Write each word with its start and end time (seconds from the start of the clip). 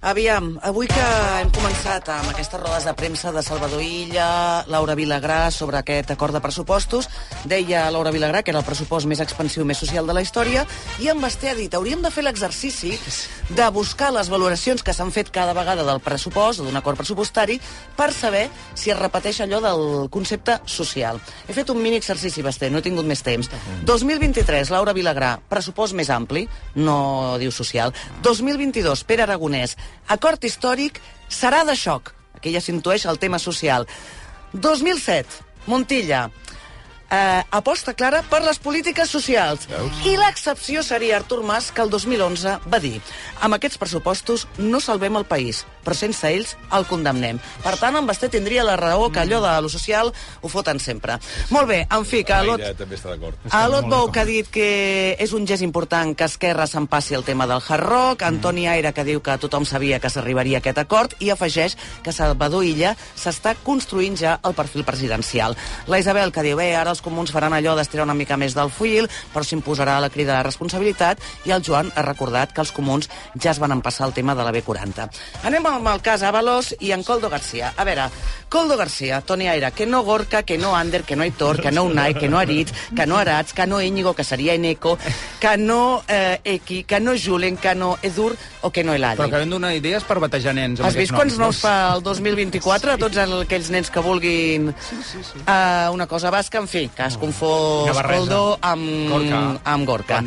Aviam, 0.00 0.52
avui 0.62 0.86
que 0.86 1.06
hem 1.40 1.48
començat 1.50 2.06
amb 2.14 2.28
aquestes 2.30 2.60
rodes 2.60 2.84
de 2.86 2.92
premsa 2.94 3.32
de 3.34 3.42
Salvador 3.42 3.80
Illa, 3.82 4.62
Laura 4.70 4.94
Vilagrà, 4.94 5.50
sobre 5.50 5.80
aquest 5.80 6.12
acord 6.14 6.36
de 6.36 6.40
pressupostos, 6.40 7.08
deia 7.50 7.88
Laura 7.90 8.12
Vilagrà 8.14 8.44
que 8.46 8.52
era 8.54 8.60
el 8.62 8.66
pressupost 8.66 9.10
més 9.10 9.18
expansiu, 9.18 9.64
més 9.66 9.80
social 9.82 10.06
de 10.06 10.14
la 10.14 10.22
història, 10.22 10.62
i 11.02 11.10
en 11.10 11.18
Basté 11.18 11.50
ha 11.50 11.56
dit, 11.58 11.74
hauríem 11.74 12.04
de 12.04 12.12
fer 12.14 12.22
l'exercici 12.22 12.92
de 13.50 13.66
buscar 13.74 14.12
les 14.14 14.30
valoracions 14.30 14.84
que 14.86 14.94
s'han 14.94 15.10
fet 15.10 15.32
cada 15.34 15.56
vegada 15.58 15.82
del 15.82 15.98
pressupost, 15.98 16.62
o 16.62 16.68
d'un 16.68 16.78
acord 16.78 17.02
pressupostari, 17.02 17.58
per 17.98 18.12
saber 18.14 18.44
si 18.78 18.94
es 18.94 18.98
repeteix 19.02 19.42
allò 19.42 19.58
del 19.66 19.84
concepte 20.14 20.60
social. 20.70 21.18
He 21.48 21.58
fet 21.58 21.74
un 21.74 21.82
mini 21.82 21.98
exercici, 21.98 22.46
Basté, 22.46 22.70
no 22.70 22.78
he 22.78 22.86
tingut 22.86 23.08
més 23.08 23.24
temps. 23.26 23.50
2023, 23.90 24.70
Laura 24.70 24.94
Vilagrà, 24.94 25.34
pressupost 25.50 25.98
més 25.98 26.14
ampli, 26.14 26.46
no 26.78 27.34
diu 27.42 27.50
social. 27.50 27.90
2022, 28.22 29.02
Pere 29.08 29.26
Aragonès, 29.26 29.74
acord 30.08 30.44
històric 30.44 31.00
serà 31.28 31.64
de 31.68 31.76
xoc. 31.76 32.12
Aquí 32.38 32.52
ja 32.54 32.62
s'intueix 32.62 33.06
el 33.10 33.18
tema 33.18 33.38
social. 33.42 33.86
2007, 34.52 35.42
Montilla, 35.66 36.28
eh, 37.10 37.42
aposta 37.50 37.94
clara 37.94 38.22
per 38.28 38.42
les 38.44 38.58
polítiques 38.58 39.10
socials. 39.10 39.68
I 40.04 40.16
l'excepció 40.20 40.82
seria 40.82 41.16
Artur 41.16 41.42
Mas, 41.44 41.70
que 41.72 41.82
el 41.82 41.90
2011 41.90 42.58
va 42.68 42.80
dir 42.82 42.98
amb 43.40 43.54
aquests 43.56 43.78
pressupostos 43.78 44.46
no 44.58 44.80
salvem 44.80 45.16
el 45.16 45.26
país, 45.28 45.64
però 45.84 45.94
sense 45.96 46.26
ells 46.28 46.56
el 46.74 46.86
condemnem. 46.90 47.38
Per 47.64 47.74
tant, 47.80 47.96
en 47.96 48.06
Basté 48.08 48.28
tindria 48.32 48.64
la 48.66 48.76
raó 48.76 49.10
que 49.12 49.20
allò 49.22 49.40
de 49.44 49.54
lo 49.62 49.70
social 49.72 50.12
ho 50.40 50.48
foten 50.48 50.80
sempre. 50.80 51.18
Molt 51.54 51.68
bé, 51.70 51.80
en 51.90 52.04
fi, 52.04 52.24
que 52.24 52.34
a 52.34 52.42
Lot, 52.44 52.60
Aire 52.60 52.74
també 52.78 52.98
està 52.98 53.12
d'acord. 53.14 53.38
a 53.50 53.62
Lot 53.68 53.88
Bou 53.88 54.10
que 54.12 54.20
ha 54.20 54.28
dit 54.28 54.48
que 54.50 55.16
és 55.18 55.32
un 55.32 55.46
gest 55.46 55.62
important 55.62 56.14
que 56.16 56.26
Esquerra 56.28 56.66
s'empassi 56.66 57.14
el 57.14 57.24
tema 57.24 57.46
del 57.46 57.62
hard 57.66 57.84
rock, 57.84 58.22
Antoni 58.26 58.66
Aire 58.68 58.92
que 58.92 59.04
diu 59.04 59.22
que 59.22 59.38
tothom 59.38 59.64
sabia 59.64 60.00
que 60.00 60.10
s'arribaria 60.10 60.58
a 60.58 60.60
aquest 60.60 60.78
acord 60.78 61.14
i 61.20 61.30
afegeix 61.30 61.76
que 62.02 62.12
Salvador 62.12 62.64
Illa 62.64 62.94
s'està 63.16 63.54
construint 63.64 64.16
ja 64.18 64.38
el 64.44 64.54
perfil 64.54 64.84
presidencial. 64.84 65.56
La 65.86 65.98
Isabel 65.98 66.32
que 66.32 66.42
diu, 66.42 66.60
eh, 66.60 66.74
ara 66.76 66.90
els 66.90 66.97
comuns 67.04 67.32
faran 67.34 67.54
allò 67.56 67.74
d'estirar 67.78 68.06
una 68.06 68.16
mica 68.18 68.36
més 68.40 68.56
del 68.56 68.70
fuil, 68.70 69.08
però 69.32 69.44
s'imposarà 69.44 69.98
la 70.00 70.10
crida 70.12 70.36
de 70.36 70.46
responsabilitat 70.46 71.22
i 71.48 71.54
el 71.54 71.64
Joan 71.64 71.92
ha 71.94 72.04
recordat 72.06 72.54
que 72.54 72.64
els 72.64 72.72
comuns 72.72 73.10
ja 73.34 73.52
es 73.52 73.60
van 73.62 73.74
empassar 73.76 74.08
el 74.08 74.16
tema 74.16 74.34
de 74.34 74.46
la 74.46 74.52
B40. 74.54 75.08
Anem 75.48 75.66
amb 75.70 75.92
el 75.92 76.02
cas 76.04 76.22
Avalos 76.22 76.74
i 76.80 76.92
en 76.92 77.04
Coldo 77.04 77.30
García. 77.30 77.72
A 77.76 77.84
veure, 77.88 78.08
Coldo 78.48 78.76
García, 78.76 79.20
Toni 79.20 79.46
Aire, 79.48 79.72
que 79.72 79.84
no 79.86 80.02
Gorka, 80.02 80.42
que 80.42 80.56
no 80.58 80.74
Ander, 80.74 81.02
que 81.04 81.16
no 81.16 81.22
Aitor, 81.22 81.60
que 81.60 81.70
no 81.70 81.84
Unai, 81.84 82.14
que 82.14 82.28
no 82.28 82.38
Aritz, 82.38 82.72
que 82.96 83.04
no 83.06 83.18
Arats, 83.18 83.52
que 83.52 83.66
no 83.66 83.80
Íñigo, 83.82 84.14
que 84.14 84.24
seria 84.24 84.54
Eneco, 84.54 84.98
que 85.38 85.56
no 85.58 86.02
eh, 86.08 86.40
Eki, 86.44 86.84
que 86.84 86.98
no 87.00 87.12
Julen, 87.18 87.56
que 87.58 87.74
no 87.74 87.98
Edur 88.02 88.36
o 88.62 88.70
que 88.72 88.82
no 88.84 88.94
Eladi. 88.94 89.20
Però 89.20 89.42
hem 89.42 89.50
donar 89.52 89.74
idees 89.76 90.02
per 90.04 90.16
batejar 90.18 90.54
nens. 90.56 90.80
Has 90.80 90.96
vist 90.96 91.12
quants 91.12 91.36
noms 91.38 91.60
no? 91.60 91.68
fa 91.68 91.74
el 91.94 92.02
2024 92.02 92.92
a 92.92 92.96
tots 92.98 93.16
el- 93.20 93.42
aquells 93.42 93.68
nens 93.70 93.90
que 93.90 94.00
vulguin 94.00 94.70
uh, 94.70 95.92
una 95.92 96.06
cosa 96.06 96.30
basca, 96.30 96.58
en 96.58 96.68
fi, 96.68 96.88
que 96.88 97.04
es 97.04 97.16
confós. 97.20 97.92
Coldo 98.02 98.58
amb 98.62 99.10
Gorka. 99.10 99.60
amb 99.64 99.86
Gorka. 99.86 100.18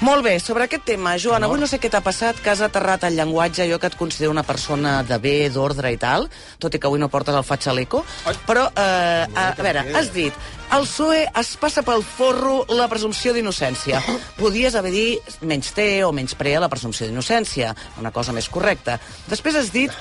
Molt 0.00 0.24
bé, 0.24 0.38
sobre 0.40 0.64
aquest 0.68 0.84
tema, 0.84 1.16
Joan, 1.18 1.42
avui 1.44 1.58
no 1.60 1.66
sé 1.66 1.80
què 1.80 1.88
t'ha 1.90 2.02
passat, 2.04 2.36
que 2.42 2.50
has 2.52 2.60
aterrat 2.60 3.04
el 3.08 3.16
llenguatge, 3.16 3.66
jo 3.70 3.78
que 3.80 3.86
et 3.88 3.96
considero 3.96 4.30
una 4.30 4.42
persona 4.44 5.02
de 5.02 5.18
bé, 5.18 5.48
d'ordre 5.50 5.92
i 5.92 5.96
tal, 5.96 6.28
tot 6.58 6.74
i 6.74 6.78
que 6.78 6.86
avui 6.86 7.00
no 7.00 7.08
portes 7.08 7.34
el 7.34 7.44
faig 7.44 7.61
a 7.68 7.74
l'eco, 7.76 8.04
però, 8.46 8.68
eh, 8.76 9.26
a, 9.26 9.46
a 9.52 9.62
veure, 9.62 9.86
has 9.96 10.12
dit 10.14 10.34
el 10.72 10.86
PSOE 10.88 11.26
es 11.36 11.50
passa 11.60 11.82
pel 11.84 12.00
forro 12.00 12.62
la 12.72 12.86
presumpció 12.88 13.34
d'innocència. 13.36 14.00
Podies 14.38 14.76
haver 14.78 14.92
dit 14.94 15.36
menys 15.44 15.74
té 15.76 15.88
o 16.06 16.12
menys 16.16 16.32
prea 16.38 16.62
la 16.64 16.70
presumpció 16.72 17.04
d'innocència, 17.06 17.74
una 18.00 18.12
cosa 18.14 18.32
més 18.32 18.48
correcta. 18.48 18.96
Després 19.28 19.58
has 19.60 19.68
dit 19.74 19.92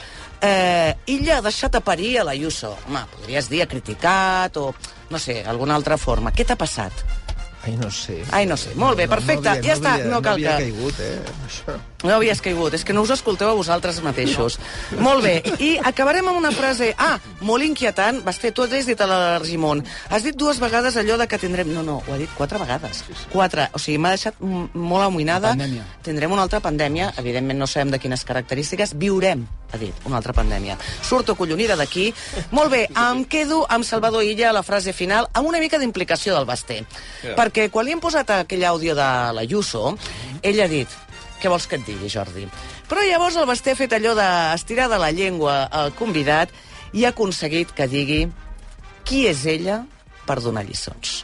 eh, 0.41 0.95
ella 1.07 1.37
ha 1.37 1.45
deixat 1.45 1.75
a 1.75 1.83
parir 1.85 2.17
a 2.19 2.25
l'Ayuso. 2.27 2.71
Home, 2.87 3.03
podries 3.13 3.49
dir 3.51 3.61
ha 3.63 3.69
criticat 3.69 4.57
o, 4.57 4.71
no 5.11 5.19
sé, 5.19 5.41
alguna 5.45 5.75
altra 5.75 5.99
forma. 6.01 6.31
Què 6.31 6.47
t'ha 6.47 6.57
passat? 6.59 7.03
Ai, 7.63 7.75
no 7.77 7.91
sé. 7.91 8.23
Ai, 8.31 8.45
no 8.49 8.57
sé. 8.57 8.73
Molt 8.75 8.97
bé, 8.97 9.07
perfecte. 9.07 9.47
havia- 9.49 9.61
ja 9.61 9.75
està, 9.75 9.93
havia, 9.93 10.05
no 10.09 10.21
cal 10.21 10.33
havia 10.33 10.57
que- 10.57 10.63
caigut, 10.71 10.99
eh, 10.99 11.19
això. 11.47 11.75
No 12.03 12.15
havies 12.15 12.41
caigut, 12.41 12.73
és 12.73 12.83
que 12.83 12.93
no 12.93 13.03
us 13.03 13.11
escolteu 13.11 13.49
a 13.49 13.53
vosaltres 13.53 14.01
mateixos. 14.01 14.57
Molt 14.97 15.21
bé, 15.23 15.43
i 15.59 15.77
acabarem 15.83 16.27
amb 16.27 16.37
una 16.39 16.51
frase... 16.51 16.95
Ah, 16.97 17.19
molt 17.41 17.63
inquietant. 17.63 18.23
Basté, 18.25 18.51
tu 18.51 18.63
has 18.63 18.71
dit 18.87 18.99
a 19.01 19.05
l'Argimon. 19.05 19.83
Has 20.09 20.23
dit 20.23 20.35
dues 20.35 20.57
vegades 20.59 20.97
allò 20.97 21.17
de 21.17 21.27
que 21.27 21.37
tindrem... 21.37 21.71
No, 21.71 21.83
no, 21.83 22.01
ho 22.07 22.13
ha 22.13 22.17
dit 22.17 22.29
quatre 22.35 22.57
vegades. 22.57 23.03
Quatre. 23.31 23.69
O 23.73 23.77
sigui, 23.79 23.99
m'ha 23.99 24.09
deixat 24.15 24.33
molt 24.41 25.03
amoïnada. 25.05 25.49
Pandèmia. 25.53 25.85
Tindrem 26.01 26.31
una 26.31 26.41
altra 26.41 26.59
pandèmia. 26.59 27.13
Evidentment 27.17 27.59
no 27.59 27.67
sabem 27.67 27.91
de 27.91 27.99
quines 27.99 28.25
característiques. 28.25 28.95
Viurem, 28.97 29.45
ha 29.71 29.79
dit, 29.79 29.95
una 30.05 30.19
altra 30.19 30.33
pandèmia. 30.35 30.77
Surto 31.03 31.35
collonida 31.39 31.77
d'aquí. 31.79 32.09
Molt 32.51 32.71
bé, 32.73 32.81
em 32.89 33.23
quedo 33.25 33.63
amb 33.69 33.87
Salvador 33.87 34.25
Illa 34.27 34.49
a 34.49 34.55
la 34.57 34.65
frase 34.67 34.93
final 34.93 35.29
amb 35.33 35.47
una 35.47 35.61
mica 35.63 35.79
d'implicació 35.79 36.35
del 36.35 36.49
Basté. 36.49 36.81
Ja. 37.23 37.35
Perquè 37.39 37.69
quan 37.71 37.87
li 37.87 37.95
hem 37.95 38.03
posat 38.03 38.35
aquell 38.35 38.65
àudio 38.67 38.95
de 38.97 39.09
la 39.37 39.45
Yuso, 39.47 39.95
ell 40.43 40.61
ha 40.61 40.69
dit 40.71 40.99
què 41.41 41.49
vols 41.49 41.65
que 41.65 41.79
et 41.79 41.87
digui, 41.87 42.09
Jordi? 42.11 42.45
Però 42.89 43.01
llavors 43.07 43.39
el 43.39 43.47
Basté 43.49 43.73
ha 43.73 43.79
fet 43.79 43.95
allò 43.97 44.13
d'estirar 44.17 44.89
de 44.91 44.99
la 45.01 45.09
llengua 45.15 45.63
al 45.71 45.95
convidat 45.97 46.53
i 46.93 47.05
ha 47.05 47.15
aconseguit 47.15 47.71
que 47.73 47.87
digui 47.89 48.25
qui 49.07 49.25
és 49.31 49.45
ella 49.49 49.81
per 50.27 50.37
donar 50.43 50.65
lliçons. 50.67 51.20